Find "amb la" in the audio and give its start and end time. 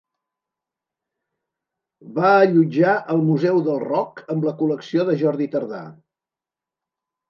4.35-4.59